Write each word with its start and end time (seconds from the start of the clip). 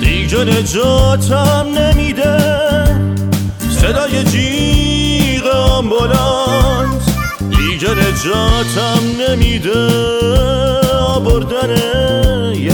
دیگه 0.00 0.44
نجاتم 0.44 1.66
نمیده. 1.78 2.38
صدای 3.70 4.24
جیغ 4.24 5.46
آمبولانس. 5.46 7.02
دیگه 7.50 7.90
نجاتم 7.90 9.00
نمیده. 9.20 10.65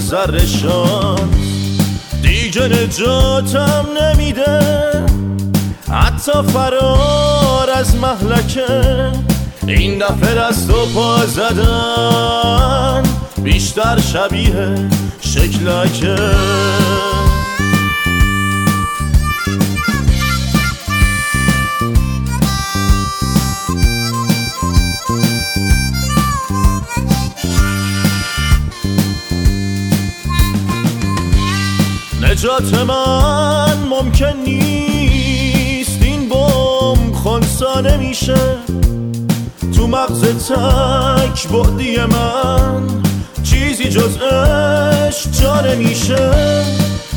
شانس 0.00 1.28
دیگه 2.22 2.68
نجاتم 2.68 3.86
نمیده. 4.02 4.60
حتی 5.92 6.32
فرار 6.52 7.70
از 7.74 7.96
محلکه. 7.96 9.12
این 9.66 9.98
دفعه 9.98 10.34
دست 10.34 10.70
و 10.70 10.86
پا 10.94 11.26
زدن. 11.26 13.02
بیشتر 13.42 14.00
شبیه 14.00 14.88
شکلکه. 15.20 16.16
نجات 32.38 32.74
من 32.74 33.78
ممکن 33.90 34.36
نیست. 34.46 36.02
این 36.02 36.28
بم 36.28 37.12
خونسا 37.12 37.80
نمیشه. 37.80 38.36
تو 39.76 39.86
مغز 39.86 40.24
تک 40.24 41.48
بعدی 41.48 41.96
من. 41.96 42.82
چیزی 43.42 43.88
جز 43.88 44.16
عشق 44.16 45.30
جا 45.30 45.60
نمیشه. 45.60 46.30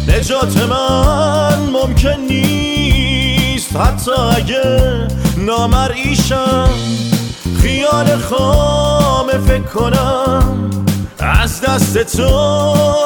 نجات 0.08 0.58
من 0.58 1.60
ممکن 1.74 2.20
نیست. 2.30 3.76
حتی 3.76 4.12
اگه 4.12 5.08
نامرئیشم. 5.38 6.70
خیال 7.62 8.18
خامه 8.18 9.38
فکر 9.48 9.64
کنم. 9.64 10.72
از 11.20 11.62
دست 11.62 12.18
تو 12.18 12.24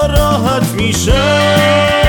راحت 0.08 0.64
میشه. 0.78 2.05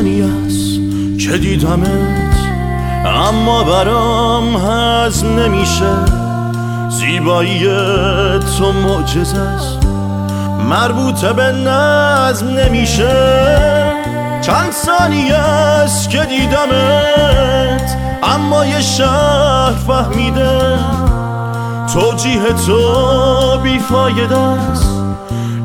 ثانی 0.00 0.22
است 0.22 0.80
که 1.20 1.38
دیدمت. 1.38 2.36
اما 3.06 3.64
برام 3.64 4.56
هضم 4.56 5.38
نمیشه. 5.38 5.94
زیبایی 6.90 7.64
تو 8.58 8.72
معجزه 8.72 9.38
است. 9.38 9.78
مربوط 10.70 11.24
به 11.24 11.42
نظم 11.42 12.48
نمیشه. 12.48 13.12
چند 14.42 14.72
ثانی 14.72 15.32
است 15.32 16.10
که 16.10 16.18
دیدمت. 16.18 17.96
اما 18.22 18.66
یه 18.66 18.80
شهر 18.80 19.72
فهمیده. 19.86 20.78
توجیه 21.94 22.52
تو 22.66 23.58
بیفایده 23.62 24.38
است. 24.38 24.90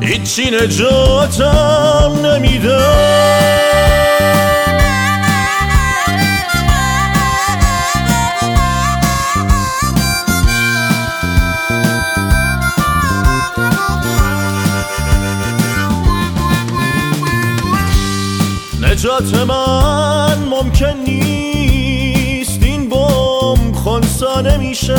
هیچی 0.00 0.50
نجاتم 0.50 2.12
نمیده. 2.24 2.78
نجات 18.96 19.34
من 19.34 20.38
ممکن 20.50 20.96
نیست 21.06 22.62
این 22.62 22.88
بم 22.88 23.72
خونسا 23.72 24.40
نمیشه. 24.40 24.96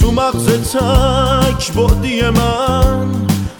تو 0.00 0.10
مغز 0.10 0.46
تک 0.46 1.72
بعدی 1.72 2.22
من 2.22 3.06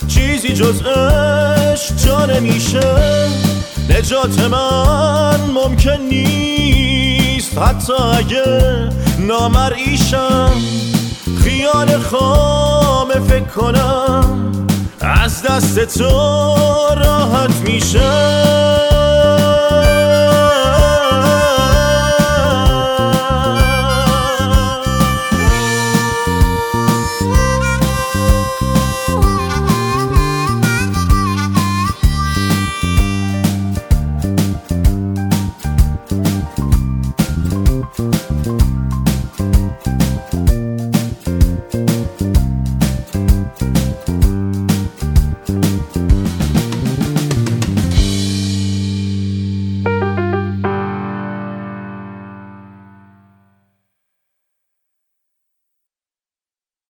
چیزی 0.08 0.48
جز 0.48 0.82
عشق 0.82 1.96
جا 1.96 2.26
نمیشه. 2.26 2.96
نجات 3.90 4.38
من 4.38 5.40
ممکن 5.54 6.00
نیست 6.10 7.58
حتی 7.58 7.92
اگه 7.92 8.88
نامرئیشم 9.18 10.52
خیال 11.44 11.98
خامه 11.98 13.14
فکر 13.14 13.44
کنم 13.44 14.66
از 15.00 15.42
دست 15.42 15.98
تو 15.98 16.10
راحت 16.94 17.54
میشه. 17.64 18.89